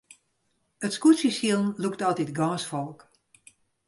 [0.85, 2.99] It skûtsjesilen lûkt altyd gâns folk.